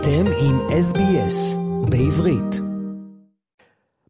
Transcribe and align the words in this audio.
אתם 0.00 0.24
עם 0.40 0.58
SBS 0.70 1.58
בעברית. 1.90 2.60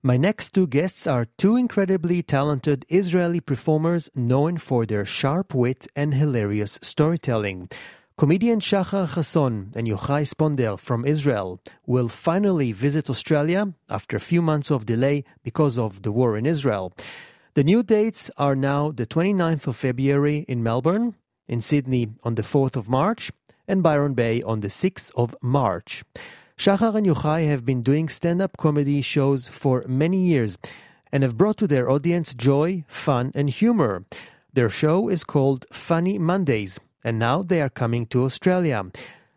My 0.06 0.16
next 0.16 0.46
two 0.54 0.66
guests 0.66 1.06
are 1.06 1.24
two 1.42 1.56
incredibly 1.56 2.22
talented 2.22 2.84
Israeli 3.00 3.40
performers 3.40 4.04
known 4.14 4.58
for 4.58 4.80
their 4.86 5.06
sharp 5.18 5.54
wit 5.54 5.86
and 6.00 6.10
hilarious 6.14 6.78
storytelling. 6.82 7.58
Comedian 8.20 8.60
Shahar 8.68 9.06
Hason 9.14 9.54
and 9.76 9.86
Yohay 9.92 10.24
Sponder 10.32 10.78
from 10.78 11.00
Israel 11.14 11.50
will 11.86 12.10
finally 12.26 12.70
visit 12.86 13.04
Australia 13.14 13.62
after 13.98 14.14
a 14.16 14.26
few 14.30 14.42
months 14.50 14.70
of 14.70 14.90
delay 14.94 15.18
because 15.48 15.76
of 15.86 15.90
the 16.04 16.12
war 16.18 16.30
in 16.40 16.44
Israel. 16.54 16.86
The 17.56 17.68
new 17.70 17.82
dates 17.82 18.22
are 18.46 18.56
now 18.70 18.82
the 19.00 19.08
29th 19.14 19.66
of 19.70 19.76
February 19.86 20.38
in 20.52 20.62
Melbourne, 20.62 21.06
in 21.54 21.60
Sydney 21.70 22.04
on 22.26 22.34
the 22.34 22.48
4th 22.54 22.76
of 22.76 22.88
March, 23.00 23.24
and 23.68 23.82
Byron 23.82 24.14
Bay 24.14 24.42
on 24.42 24.60
the 24.60 24.68
6th 24.68 25.12
of 25.14 25.36
March. 25.40 26.02
Shahar 26.56 26.96
and 26.96 27.06
Yohay 27.06 27.46
have 27.46 27.64
been 27.64 27.82
doing 27.82 28.08
stand 28.08 28.42
up 28.42 28.56
comedy 28.56 29.00
shows 29.00 29.46
for 29.46 29.84
many 29.86 30.26
years 30.26 30.58
and 31.12 31.22
have 31.22 31.36
brought 31.36 31.56
to 31.58 31.68
their 31.68 31.88
audience 31.88 32.34
joy, 32.34 32.84
fun, 32.88 33.30
and 33.34 33.48
humor. 33.48 34.04
Their 34.52 34.68
show 34.68 35.08
is 35.08 35.22
called 35.22 35.66
Funny 35.70 36.18
Mondays, 36.18 36.80
and 37.04 37.18
now 37.18 37.42
they 37.42 37.60
are 37.60 37.68
coming 37.68 38.06
to 38.06 38.24
Australia. 38.24 38.84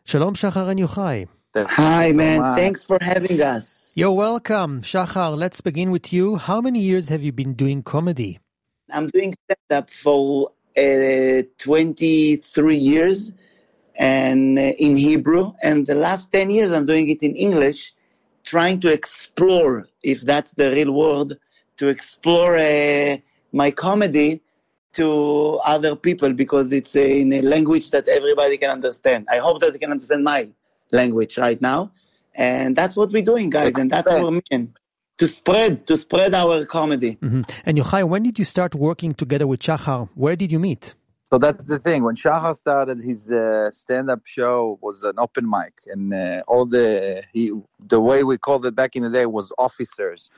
Shalom, 0.04 0.34
Shahar 0.34 0.70
and 0.70 0.80
Yohay. 0.80 1.28
Hi, 1.56 2.12
man. 2.12 2.56
Thanks 2.56 2.84
for 2.84 2.98
having 3.02 3.40
us. 3.42 3.92
You're 3.94 4.14
welcome. 4.14 4.82
Shahar, 4.82 5.32
let's 5.32 5.62
begin 5.62 5.92
with 5.92 6.12
you. 6.12 6.38
How 6.38 6.62
many 6.62 6.80
years 6.80 7.10
have 7.10 7.22
you 7.22 7.32
been 7.32 7.54
doing 7.54 7.84
comedy? 7.84 8.40
I'm 8.90 9.10
doing 9.10 9.36
stand 9.46 9.78
up 9.80 9.90
for 9.90 10.50
uh, 10.78 11.44
23 11.58 12.78
years 12.78 13.32
and 13.96 14.58
uh, 14.58 14.62
in 14.62 14.96
Hebrew, 14.96 15.54
and 15.62 15.86
the 15.86 15.96
last 15.96 16.32
10 16.32 16.50
years 16.50 16.72
I'm 16.72 16.86
doing 16.86 17.10
it 17.10 17.22
in 17.24 17.36
English, 17.36 17.94
trying 18.44 18.80
to 18.82 18.92
explore, 18.92 19.88
if 20.04 20.22
that's 20.22 20.54
the 20.54 20.72
real 20.72 20.92
word, 20.92 21.38
to 21.78 21.88
explore 21.88 22.58
uh, 22.58 23.18
my 23.52 23.72
comedy 23.72 24.42
to 24.94 25.60
other 25.64 25.96
people 25.96 26.34
because 26.34 26.72
it's 26.72 26.96
uh, 26.96 27.02
in 27.02 27.32
a 27.34 27.42
language 27.42 27.92
that 27.92 28.08
everybody 28.08 28.58
can 28.58 28.70
understand. 28.70 29.28
I 29.32 29.38
hope 29.38 29.60
that 29.62 29.74
they 29.74 29.80
can 29.80 29.92
understand 29.92 30.24
my 30.24 30.50
language 30.92 31.38
right 31.38 31.62
now. 31.62 31.92
And 32.36 32.76
that's 32.76 32.96
what 32.96 33.12
we're 33.12 33.24
doing, 33.24 33.50
guys, 33.50 33.78
and 33.78 33.90
that's 33.90 34.08
our 34.08 34.32
mission 34.32 34.74
to 35.18 35.28
spread 35.28 35.86
to 35.88 35.98
spread 35.98 36.34
our 36.34 36.66
comedy. 36.66 37.18
Mhm. 37.22 37.50
And 37.66 37.78
Yohay, 37.78 38.04
when 38.08 38.24
did 38.24 38.40
you 38.40 38.46
start 38.46 38.74
working 38.74 39.14
together 39.14 39.48
with 39.48 39.62
Shahar? 39.62 40.10
Where 40.16 40.36
did 40.36 40.52
you 40.52 40.60
meet? 40.60 40.96
So 41.32 41.38
that's 41.38 41.64
the 41.64 41.80
thing. 41.80 42.04
When 42.04 42.16
Shahar 42.16 42.54
started 42.56 43.02
his 43.02 43.32
uh, 43.32 43.72
stand-up 43.72 44.20
show 44.26 44.78
was 44.82 45.04
an 45.04 45.14
open 45.18 45.50
mic, 45.50 45.76
and 45.88 46.14
uh, 46.14 46.44
all 46.46 46.66
the 46.66 47.24
he 47.32 47.54
the 47.88 48.02
way 48.02 48.24
we 48.24 48.38
called 48.38 48.66
it 48.66 48.76
back 48.76 48.98
in 48.98 49.04
the 49.04 49.10
day 49.10 49.26
was 49.26 49.54
officers. 49.58 50.30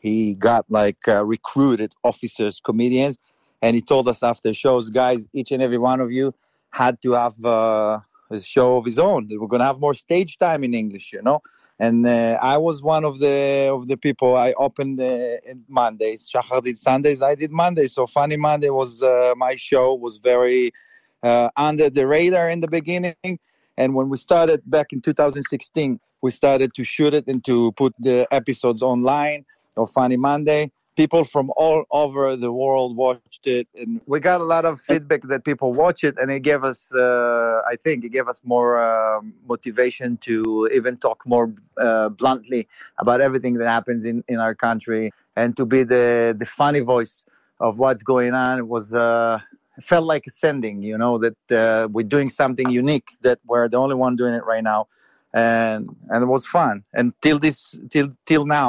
He 0.00 0.34
got 0.34 0.64
like 0.68 1.06
uh, 1.06 1.24
recruited 1.24 1.94
officers, 2.02 2.60
comedians, 2.64 3.16
and 3.62 3.76
he 3.76 3.82
told 3.82 4.08
us 4.08 4.24
after 4.24 4.52
shows, 4.52 4.90
guys, 4.90 5.20
each 5.32 5.52
and 5.52 5.62
every 5.62 5.78
one 5.78 6.00
of 6.00 6.10
you 6.10 6.34
had 6.70 7.00
to 7.02 7.12
have 7.12 7.44
uh, 7.44 8.00
a 8.30 8.40
show 8.40 8.76
of 8.76 8.84
his 8.84 8.98
own. 8.98 9.28
We're 9.30 9.46
gonna 9.46 9.66
have 9.66 9.80
more 9.80 9.94
stage 9.94 10.38
time 10.38 10.64
in 10.64 10.74
English, 10.74 11.12
you 11.12 11.22
know. 11.22 11.40
And 11.78 12.06
uh, 12.06 12.38
I 12.40 12.56
was 12.58 12.82
one 12.82 13.04
of 13.04 13.18
the 13.18 13.70
of 13.72 13.88
the 13.88 13.96
people. 13.96 14.36
I 14.36 14.52
opened 14.52 15.00
uh, 15.00 15.36
Mondays. 15.68 16.28
Shahar 16.28 16.60
did 16.60 16.78
Sundays. 16.78 17.22
I 17.22 17.34
did 17.34 17.50
Mondays. 17.50 17.94
So 17.94 18.06
Funny 18.06 18.36
Monday 18.36 18.70
was 18.70 19.02
uh, 19.02 19.34
my 19.36 19.56
show. 19.56 19.94
Was 19.94 20.18
very 20.18 20.72
uh, 21.22 21.48
under 21.56 21.90
the 21.90 22.06
radar 22.06 22.48
in 22.48 22.60
the 22.60 22.68
beginning. 22.68 23.38
And 23.76 23.94
when 23.94 24.08
we 24.08 24.16
started 24.18 24.62
back 24.66 24.92
in 24.92 25.00
2016, 25.00 25.98
we 26.22 26.30
started 26.30 26.74
to 26.74 26.84
shoot 26.84 27.14
it 27.14 27.26
and 27.26 27.44
to 27.46 27.72
put 27.72 27.94
the 27.98 28.26
episodes 28.30 28.82
online 28.82 29.44
of 29.76 29.90
Funny 29.90 30.16
Monday. 30.16 30.70
People 31.02 31.24
from 31.24 31.50
all 31.56 31.80
over 32.02 32.36
the 32.36 32.52
world 32.52 32.90
watched 32.94 33.46
it, 33.46 33.66
and 33.80 34.02
we 34.12 34.16
got 34.20 34.38
a 34.46 34.48
lot 34.54 34.64
of 34.70 34.74
feedback 34.82 35.22
that 35.32 35.40
people 35.50 35.68
watch 35.72 36.00
it, 36.08 36.14
and 36.20 36.30
it 36.30 36.40
gave 36.50 36.62
us, 36.62 36.80
uh, 36.92 37.62
I 37.72 37.76
think, 37.84 38.04
it 38.04 38.12
gave 38.16 38.28
us 38.32 38.38
more 38.54 38.70
um 38.90 39.22
motivation 39.52 40.08
to 40.28 40.32
even 40.78 40.92
talk 41.06 41.18
more 41.34 41.46
uh, 41.86 42.08
bluntly 42.20 42.62
about 43.02 43.18
everything 43.26 43.54
that 43.60 43.68
happens 43.76 44.04
in, 44.10 44.16
in 44.32 44.38
our 44.46 44.54
country, 44.66 45.04
and 45.40 45.48
to 45.58 45.64
be 45.74 45.80
the 45.94 46.06
the 46.42 46.48
funny 46.60 46.82
voice 46.94 47.14
of 47.66 47.70
what's 47.82 48.02
going 48.14 48.34
on. 48.44 48.52
It 48.62 48.68
was 48.76 48.86
uh, 48.92 49.38
felt 49.90 50.04
like 50.12 50.24
ascending, 50.32 50.76
you 50.90 50.98
know, 51.02 51.14
that 51.24 51.40
uh, 51.62 51.88
we're 51.94 52.10
doing 52.16 52.28
something 52.42 52.68
unique, 52.82 53.08
that 53.26 53.38
we're 53.50 53.68
the 53.74 53.78
only 53.84 53.96
one 54.04 54.12
doing 54.22 54.34
it 54.40 54.44
right 54.52 54.64
now, 54.72 54.80
and 55.32 55.82
and 56.10 56.18
it 56.24 56.30
was 56.36 56.44
fun. 56.58 56.74
And 56.98 57.06
till 57.24 57.38
this, 57.46 57.58
till 57.92 58.08
till 58.30 58.44
now, 58.60 58.68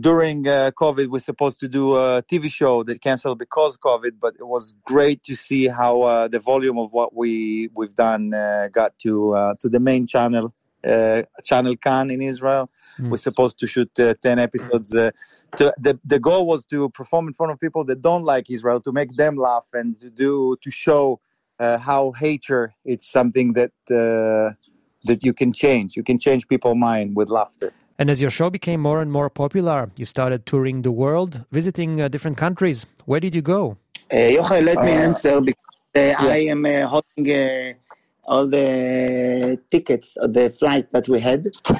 during 0.00 0.48
uh, 0.48 0.70
COVID, 0.78 1.08
we're 1.08 1.18
supposed 1.18 1.60
to 1.60 1.68
do 1.68 1.96
a 1.96 2.22
TV 2.22 2.50
show 2.50 2.82
that 2.84 3.02
canceled 3.02 3.38
because 3.38 3.76
COVID, 3.76 4.12
but 4.20 4.34
it 4.38 4.46
was 4.46 4.74
great 4.84 5.22
to 5.24 5.34
see 5.34 5.68
how 5.68 6.02
uh, 6.02 6.28
the 6.28 6.38
volume 6.38 6.78
of 6.78 6.92
what 6.92 7.14
we 7.14 7.68
we've 7.74 7.94
done 7.94 8.32
uh, 8.32 8.68
got 8.72 8.98
to 9.00 9.34
uh, 9.34 9.54
to 9.60 9.68
the 9.68 9.80
main 9.80 10.06
channel, 10.06 10.54
uh, 10.86 11.22
channel 11.44 11.76
Kan 11.76 12.10
in 12.10 12.22
Israel. 12.22 12.70
Mm. 12.98 13.10
We're 13.10 13.18
supposed 13.18 13.58
to 13.60 13.66
shoot 13.66 13.90
uh, 14.00 14.14
ten 14.22 14.38
episodes. 14.38 14.94
Uh, 14.94 15.10
to, 15.56 15.74
the 15.78 15.98
the 16.06 16.18
goal 16.18 16.46
was 16.46 16.64
to 16.66 16.88
perform 16.90 17.28
in 17.28 17.34
front 17.34 17.52
of 17.52 17.60
people 17.60 17.84
that 17.84 18.00
don't 18.00 18.24
like 18.24 18.50
Israel, 18.50 18.80
to 18.80 18.92
make 18.92 19.14
them 19.16 19.36
laugh, 19.36 19.66
and 19.74 20.00
to 20.00 20.08
do 20.08 20.56
to 20.62 20.70
show 20.70 21.20
uh, 21.58 21.76
how 21.76 22.12
hatred 22.12 22.70
it's 22.86 23.06
something 23.10 23.52
that 23.52 23.72
uh, 23.90 24.54
that 25.04 25.22
you 25.22 25.34
can 25.34 25.52
change. 25.52 25.96
You 25.96 26.02
can 26.02 26.18
change 26.18 26.48
people's 26.48 26.78
mind 26.78 27.14
with 27.14 27.28
laughter. 27.28 27.74
And 28.02 28.10
as 28.10 28.20
your 28.20 28.30
show 28.30 28.50
became 28.50 28.80
more 28.80 29.00
and 29.00 29.12
more 29.12 29.30
popular, 29.30 29.88
you 29.96 30.06
started 30.06 30.44
touring 30.44 30.82
the 30.82 30.90
world, 30.90 31.44
visiting 31.52 32.00
uh, 32.00 32.08
different 32.08 32.36
countries. 32.36 32.84
Where 33.04 33.20
did 33.20 33.32
you 33.32 33.42
go? 33.42 33.76
Uh, 34.10 34.16
Yohay, 34.36 34.60
let 34.70 34.78
me 34.82 34.90
Uh, 34.90 35.06
answer 35.06 35.40
because 35.40 35.76
uh, 35.94 36.14
I 36.18 36.38
am 36.54 36.66
uh, 36.66 36.84
holding 36.92 37.24
uh, 37.30 37.74
all 38.24 38.48
the 38.48 39.56
tickets 39.70 40.16
of 40.16 40.32
the 40.32 40.50
flight 40.50 40.90
that 40.90 41.06
we 41.08 41.20
had. 41.20 41.46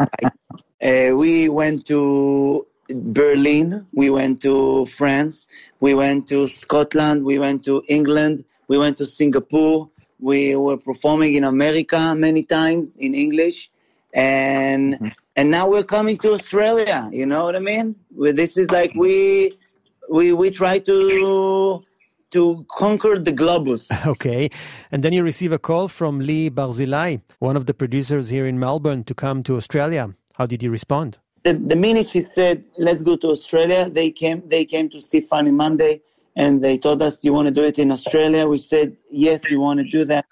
uh, 0.00 1.16
we 1.22 1.48
went 1.48 1.86
to 1.86 2.66
Berlin, 3.18 3.86
we 3.94 4.10
went 4.10 4.42
to 4.42 4.84
France, 4.98 5.48
we 5.80 5.94
went 5.94 6.28
to 6.28 6.46
Scotland, 6.48 7.24
we 7.24 7.38
went 7.38 7.64
to 7.64 7.82
England, 7.88 8.44
we 8.68 8.76
went 8.76 8.98
to 8.98 9.06
Singapore. 9.06 9.88
We 10.20 10.56
were 10.56 10.76
performing 10.76 11.32
in 11.40 11.44
America 11.44 12.14
many 12.14 12.42
times 12.42 12.96
in 12.96 13.14
English, 13.14 13.70
and 14.14 14.94
Mhm. 14.94 15.12
and 15.36 15.50
now 15.50 15.68
we're 15.68 15.84
coming 15.96 16.16
to 16.18 16.32
Australia. 16.32 17.08
You 17.12 17.26
know 17.26 17.44
what 17.44 17.54
I 17.56 17.60
mean? 17.60 17.94
Well, 18.14 18.32
This 18.32 18.56
is 18.56 18.70
like 18.70 18.92
we 18.94 19.52
we 20.10 20.32
we 20.32 20.50
try 20.50 20.78
to 20.90 21.82
to 22.30 22.64
conquer 22.82 23.18
the 23.18 23.32
globus. 23.32 23.82
Okay. 24.14 24.50
And 24.92 25.02
then 25.02 25.12
you 25.12 25.22
receive 25.22 25.52
a 25.52 25.58
call 25.58 25.88
from 25.88 26.20
Lee 26.20 26.50
Barzilai, 26.50 27.20
one 27.38 27.56
of 27.56 27.64
the 27.66 27.74
producers 27.74 28.28
here 28.28 28.46
in 28.46 28.58
Melbourne, 28.58 29.02
to 29.04 29.14
come 29.14 29.42
to 29.44 29.56
Australia. 29.56 30.14
How 30.38 30.46
did 30.46 30.62
you 30.62 30.70
respond? 30.70 31.18
the, 31.44 31.54
the 31.54 31.76
minute 31.76 32.08
she 32.08 32.20
said, 32.20 32.64
"Let's 32.78 33.02
go 33.02 33.16
to 33.16 33.28
Australia," 33.28 33.88
they 33.88 34.10
came. 34.10 34.42
They 34.48 34.64
came 34.64 34.88
to 34.90 35.00
see 35.00 35.20
Funny 35.20 35.50
Monday, 35.50 36.00
and 36.36 36.62
they 36.62 36.76
told 36.78 37.00
us, 37.02 37.22
you 37.24 37.32
want 37.32 37.48
to 37.48 37.54
do 37.54 37.64
it 37.64 37.78
in 37.78 37.90
Australia?" 37.90 38.46
We 38.46 38.58
said, 38.58 38.96
"Yes, 39.10 39.42
we 39.50 39.56
want 39.56 39.78
to 39.80 39.86
do 39.98 40.04
that. 40.12 40.24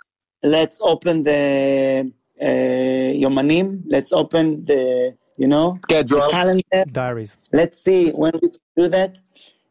Let's 0.43 0.79
open 0.83 1.23
the 1.23 2.13
uh, 2.41 2.45
Yomanim. 2.45 3.83
Let's 3.87 4.13
open 4.13 4.65
the 4.65 5.17
you 5.37 5.49
know 5.49 5.79
the 5.89 5.95
Schedule. 5.95 6.31
calendar. 6.31 6.85
Diaries. 6.91 7.37
Let's 7.53 7.79
see 7.79 8.11
when 8.11 8.33
we 8.43 8.49
can 8.51 8.61
do 8.77 8.89
that." 8.89 9.19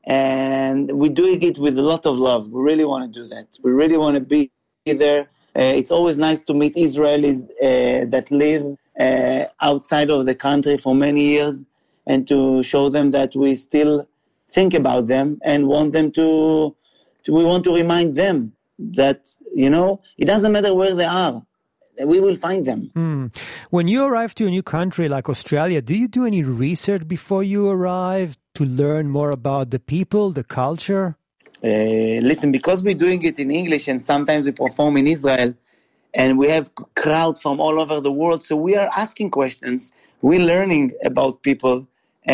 And 0.08 0.92
we're 0.92 1.18
doing 1.24 1.42
it 1.42 1.58
with 1.58 1.80
a 1.80 1.82
lot 1.82 2.06
of 2.06 2.16
love. 2.18 2.50
We 2.50 2.62
really 2.62 2.86
want 2.86 3.12
to 3.12 3.20
do 3.22 3.28
that. 3.28 3.48
We 3.64 3.72
really 3.72 3.98
want 3.98 4.16
to 4.16 4.22
be 4.22 4.52
there. 4.86 5.22
Uh, 5.58 5.74
it's 5.80 5.90
always 5.90 6.18
nice 6.18 6.42
to 6.42 6.54
meet 6.54 6.76
Israelis 6.76 7.46
uh, 7.46 8.06
that 8.10 8.30
live 8.30 8.78
uh, 9.00 9.46
outside 9.62 10.10
of 10.12 10.26
the 10.26 10.36
country 10.36 10.78
for 10.78 10.94
many 10.94 11.22
years 11.22 11.64
and 12.08 12.28
to 12.28 12.62
show 12.62 12.90
them 12.90 13.12
that 13.12 13.36
we 13.36 13.56
still 13.56 14.08
think 14.50 14.74
about 14.74 15.08
them 15.08 15.40
and 15.44 15.68
want 15.68 15.92
them 15.92 16.12
to, 16.12 16.76
to 17.24 17.32
we 17.32 17.44
want 17.44 17.64
to 17.64 17.74
remind 17.74 18.16
them 18.16 18.54
that 18.78 19.34
you 19.54 19.70
know 19.70 20.02
it 20.18 20.26
doesn't 20.26 20.52
matter 20.52 20.74
where 20.74 20.94
they 20.94 21.06
are 21.06 21.42
we 22.04 22.20
will 22.20 22.36
find 22.36 22.66
them 22.66 22.92
Hmm. 22.94 23.28
When 23.70 23.88
you 23.88 24.04
arrive 24.06 24.34
to 24.36 24.48
a 24.48 24.50
new 24.50 24.64
country 24.64 25.08
like 25.10 25.30
Australia, 25.30 25.82
do 25.82 25.96
you 25.96 26.08
do 26.08 26.26
any 26.26 26.44
research 26.44 27.08
before 27.08 27.44
you 27.44 27.70
arrive 27.70 28.38
to 28.58 28.64
learn 28.66 29.10
more 29.10 29.32
about 29.32 29.72
the 29.72 29.80
people, 29.80 30.32
the 30.32 30.44
culture? 30.44 31.18
uh, 31.64 31.68
listen 32.22 32.52
because 32.52 32.84
we're 32.84 32.94
doing 32.94 33.22
it 33.24 33.40
in 33.40 33.50
english 33.50 33.88
and 33.88 34.02
sometimes 34.02 34.46
we 34.46 34.52
perform 34.52 34.98
in 34.98 35.08
israel 35.08 35.54
and 36.14 36.38
we 36.38 36.48
have 36.50 36.70
crowd 36.96 37.42
from 37.42 37.60
all 37.60 37.80
over 37.80 38.00
the 38.00 38.12
world 38.12 38.44
so 38.44 38.56
we 38.56 38.76
are 38.76 38.90
asking 38.96 39.30
questions 39.30 39.92
we're 40.22 40.40
learning 40.40 40.92
about 41.04 41.42
people 41.44 41.88
uh, 42.28 42.32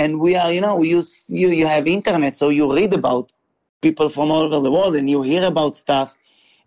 and 0.00 0.18
we 0.18 0.34
are 0.34 0.52
you 0.52 0.60
know 0.60 0.74
we 0.74 0.88
use 0.88 1.24
you 1.28 1.48
you 1.50 1.66
have 1.66 1.86
internet 1.86 2.34
so 2.34 2.48
you 2.48 2.72
read 2.74 2.92
about 2.92 3.30
people 3.80 4.08
from 4.08 4.30
all 4.30 4.42
over 4.42 4.60
the 4.60 4.72
world 4.72 4.96
and 4.96 5.08
you 5.08 5.22
hear 5.22 5.44
about 5.44 5.76
stuff 5.76 6.16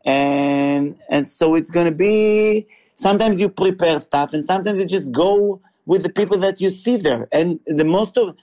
and 0.05 0.97
and 1.09 1.27
so 1.27 1.55
it's 1.55 1.71
going 1.71 1.85
to 1.85 1.91
be 1.91 2.67
sometimes 2.95 3.39
you 3.39 3.49
prepare 3.49 3.99
stuff 3.99 4.33
and 4.33 4.43
sometimes 4.43 4.79
you 4.79 4.85
just 4.85 5.11
go 5.11 5.61
with 5.87 6.03
the 6.03 6.09
people 6.09 6.37
that 6.37 6.61
you 6.61 6.69
see 6.69 6.97
there. 6.97 7.27
And 7.31 7.59
the 7.65 7.85
most 7.85 8.17
of 8.17 8.35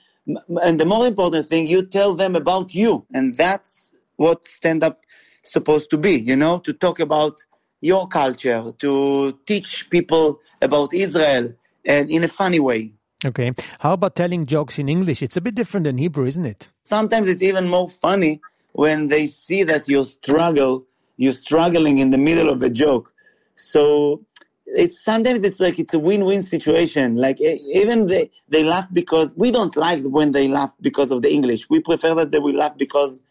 and 0.63 0.79
the 0.79 0.85
more 0.85 1.05
important 1.05 1.47
thing 1.47 1.67
you 1.67 1.85
tell 1.85 2.15
them 2.15 2.35
about 2.35 2.73
you. 2.73 3.05
And 3.13 3.37
that's 3.37 3.93
what 4.17 4.47
stand 4.47 4.83
up 4.83 5.01
supposed 5.43 5.91
to 5.91 5.97
be 5.97 6.13
you 6.17 6.35
know 6.35 6.57
to 6.57 6.73
talk 6.73 6.99
about 6.99 7.37
your 7.81 8.07
culture 8.07 8.73
to 8.79 9.37
teach 9.45 9.87
people 9.91 10.39
about 10.59 10.91
israel 10.91 11.53
and 11.85 12.09
in 12.09 12.23
a 12.23 12.27
funny 12.27 12.59
way. 12.59 12.91
Okay. 13.23 13.51
How 13.79 13.93
about 13.93 14.15
telling 14.15 14.45
jokes 14.45 14.79
in 14.79 14.89
english? 14.89 15.21
It's 15.21 15.37
a 15.37 15.41
bit 15.41 15.53
different 15.53 15.83
than 15.83 15.99
hebrew 15.99 16.25
isn't 16.25 16.45
it? 16.45 16.71
Sometimes 16.83 17.27
it's 17.27 17.43
even 17.43 17.67
more 17.67 17.87
funny 17.87 18.41
when 18.71 19.07
they 19.07 19.27
see 19.27 19.61
that 19.63 19.87
you 19.87 20.03
struggle 20.03 20.85
you're 21.17 21.33
struggling 21.33 21.99
in 21.99 22.09
the 22.09 22.17
middle 22.17 22.49
of 22.49 22.61
a 22.63 22.69
joke. 22.69 23.13
So 23.55 24.21
it's 24.65 25.03
sometimes 25.03 25.43
it's 25.43 25.59
like 25.59 25.79
it's 25.79 25.93
a 25.93 25.99
win-win 25.99 26.41
situation. 26.41 27.15
Like 27.15 27.39
even 27.39 28.07
they 28.07 28.31
they 28.49 28.63
laugh 28.63 28.87
because 28.91 29.33
we 29.35 29.51
don't 29.51 29.75
like 29.75 30.03
when 30.03 30.31
they 30.31 30.47
laugh 30.47 30.71
because 30.81 31.11
of 31.11 31.21
the 31.21 31.31
english. 31.31 31.69
We 31.69 31.79
prefer 31.79 32.15
that 32.15 32.31
they 32.31 32.39
will 32.39 32.55
laugh 32.55 32.77
because 32.77 33.21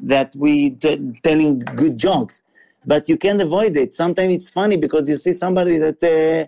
that 0.00 0.34
we 0.36 0.70
t- 0.70 1.20
telling 1.22 1.58
good 1.58 1.98
jokes. 1.98 2.42
But 2.86 3.08
you 3.08 3.16
can't 3.16 3.40
avoid 3.40 3.76
it. 3.76 3.94
Sometimes 3.94 4.34
it's 4.34 4.50
funny 4.50 4.76
because 4.76 5.08
you 5.08 5.16
see 5.16 5.32
somebody 5.32 5.78
that 5.78 6.02
uh, 6.02 6.46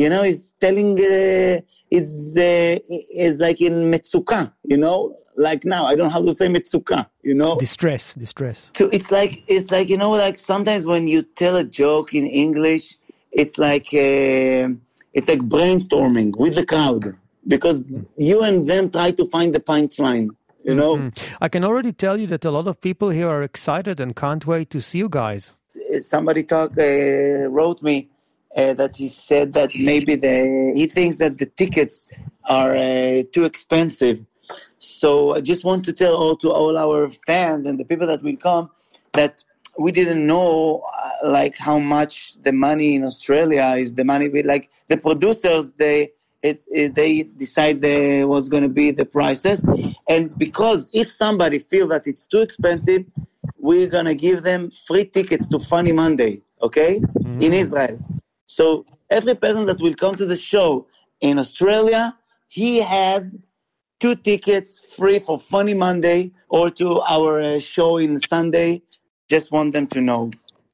you 0.00 0.08
know 0.08 0.22
is 0.22 0.52
telling 0.60 0.92
uh, 1.00 1.60
is 1.90 2.36
uh, 2.36 2.78
is 3.26 3.38
like 3.38 3.60
in 3.60 3.74
metsuka 3.92 4.52
you 4.64 4.76
know 4.76 5.16
like 5.36 5.64
now 5.64 5.82
i 5.86 5.94
don't 5.94 6.10
have 6.10 6.24
to 6.24 6.34
say 6.34 6.46
metsuka 6.46 7.06
you 7.22 7.34
know 7.34 7.56
distress 7.58 8.14
distress 8.14 8.70
so 8.76 8.84
it's 8.96 9.10
like 9.10 9.42
it's 9.46 9.70
like 9.70 9.88
you 9.88 9.96
know 9.96 10.10
like 10.10 10.38
sometimes 10.38 10.84
when 10.84 11.06
you 11.06 11.22
tell 11.42 11.56
a 11.56 11.64
joke 11.64 12.14
in 12.14 12.26
english 12.26 12.96
it's 13.34 13.58
like 13.58 13.88
uh, 13.94 14.68
it's 15.12 15.28
like 15.28 15.40
brainstorming 15.40 16.36
with 16.36 16.54
the 16.54 16.64
crowd 16.64 17.16
because 17.46 17.84
you 18.16 18.42
and 18.42 18.64
them 18.66 18.90
try 18.90 19.10
to 19.10 19.26
find 19.26 19.54
the 19.54 19.60
punchline. 19.60 20.30
You 20.62 20.74
know, 20.74 20.96
mm-hmm. 20.96 21.34
I 21.42 21.48
can 21.48 21.62
already 21.62 21.92
tell 21.92 22.18
you 22.18 22.26
that 22.28 22.44
a 22.44 22.50
lot 22.50 22.66
of 22.66 22.80
people 22.80 23.10
here 23.10 23.28
are 23.28 23.42
excited 23.42 24.00
and 24.00 24.16
can't 24.16 24.46
wait 24.46 24.70
to 24.70 24.80
see 24.80 24.98
you 24.98 25.10
guys. 25.10 25.52
Somebody 26.00 26.42
talk 26.42 26.70
uh, 26.78 27.50
wrote 27.50 27.82
me 27.82 28.08
uh, 28.56 28.72
that 28.74 28.96
he 28.96 29.08
said 29.08 29.52
that 29.52 29.70
maybe 29.74 30.14
the 30.16 30.72
he 30.74 30.86
thinks 30.86 31.18
that 31.18 31.38
the 31.38 31.46
tickets 31.46 32.08
are 32.44 32.76
uh, 32.76 33.22
too 33.32 33.44
expensive. 33.44 34.24
So 34.78 35.34
I 35.34 35.40
just 35.40 35.64
want 35.64 35.84
to 35.86 35.92
tell 35.92 36.14
all 36.14 36.36
to 36.36 36.50
all 36.50 36.76
our 36.76 37.08
fans 37.26 37.66
and 37.66 37.78
the 37.80 37.84
people 37.84 38.06
that 38.06 38.22
will 38.22 38.36
come 38.36 38.70
that 39.14 39.42
we 39.78 39.90
didn't 39.90 40.24
know 40.26 40.84
uh, 41.02 41.28
like 41.28 41.56
how 41.56 41.78
much 41.78 42.36
the 42.42 42.52
money 42.52 42.94
in 42.94 43.04
Australia 43.04 43.74
is 43.76 43.94
the 43.94 44.04
money 44.04 44.28
we 44.28 44.42
like 44.42 44.70
the 44.88 44.96
producers 44.96 45.72
they 45.72 46.12
it, 46.42 46.60
it, 46.70 46.94
they 46.94 47.22
decide 47.22 47.80
the, 47.80 48.24
what's 48.24 48.50
going 48.50 48.62
to 48.62 48.68
be 48.68 48.90
the 48.90 49.04
prices 49.04 49.64
and 50.08 50.36
because 50.38 50.90
if 50.92 51.10
somebody 51.10 51.58
feel 51.58 51.88
that 51.88 52.06
it's 52.06 52.26
too 52.26 52.42
expensive 52.42 53.02
we're 53.58 53.88
going 53.88 54.04
to 54.04 54.14
give 54.14 54.42
them 54.42 54.70
free 54.86 55.06
tickets 55.06 55.48
to 55.48 55.58
funny 55.58 55.90
monday 55.90 56.42
okay 56.60 57.00
mm-hmm. 57.00 57.40
in 57.40 57.54
israel 57.54 57.98
so 58.56 58.64
every 59.10 59.36
person 59.44 59.66
that 59.66 59.80
will 59.80 59.96
come 60.02 60.14
to 60.14 60.26
the 60.32 60.40
show 60.50 60.86
in 61.20 61.38
australia 61.38 62.02
he 62.48 62.70
has 62.96 63.36
two 64.00 64.14
tickets 64.28 64.70
free 64.96 65.18
for 65.18 65.36
funny 65.38 65.74
monday 65.74 66.20
or 66.48 66.70
to 66.70 67.00
our 67.14 67.40
uh, 67.40 67.58
show 67.58 67.96
in 67.98 68.18
sunday 68.34 68.70
just 69.28 69.50
want 69.50 69.72
them 69.72 69.86
to 69.86 70.00
know 70.00 70.30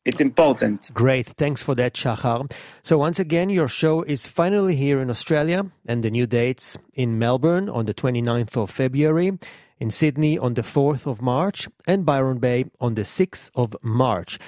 it's 0.06 0.20
important. 0.20 0.90
Great. 0.94 1.26
Thanks 1.26 1.62
for 1.62 1.74
that, 1.74 1.94
Shahar. 1.94 2.46
So, 2.82 2.96
once 2.96 3.18
again, 3.18 3.50
your 3.50 3.68
show 3.68 4.02
is 4.02 4.26
finally 4.26 4.74
here 4.74 4.98
in 5.00 5.10
Australia, 5.10 5.70
and 5.86 6.02
the 6.02 6.10
new 6.10 6.26
dates 6.26 6.78
in 6.94 7.18
Melbourne 7.18 7.68
on 7.68 7.84
the 7.84 7.92
29th 7.92 8.56
of 8.56 8.70
February, 8.70 9.38
in 9.78 9.90
Sydney 9.90 10.38
on 10.38 10.54
the 10.54 10.62
4th 10.62 11.06
of 11.06 11.20
March, 11.20 11.68
and 11.86 12.06
Byron 12.06 12.38
Bay 12.38 12.64
on 12.80 12.94
the 12.94 13.02
6th 13.02 13.50
of 13.54 13.76
March. 13.82 14.38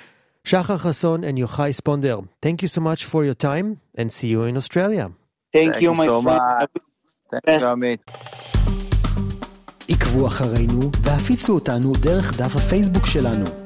Shachar 0.44 0.79
Chasson 0.81 1.25
and 1.25 1.39
Yochai 1.39 1.71
Sponder, 1.73 2.29
thank 2.41 2.62
you 2.62 2.69
so 2.69 2.81
much 2.81 3.05
for 3.05 3.25
your 3.25 3.35
time, 3.35 3.81
and 3.94 4.12
see 4.12 4.29
you 4.29 4.43
in 4.43 4.56
Australia. 4.56 5.12
Thank, 5.53 5.75
thank 5.75 5.83
you, 5.83 5.94
my 5.94 6.06
so 6.06 6.23
friend. 6.23 6.69
Thank 7.31 7.62
you, 7.62 7.69
Amit. 7.69 8.00
עקבו 9.89 10.27
אחרינו 10.27 10.91
והפיצו 11.03 11.55
אותנו 11.55 11.93
דרך 11.93 12.37
דף 12.39 12.56
הפייסבוק 12.56 13.06
שלנו. 13.06 13.62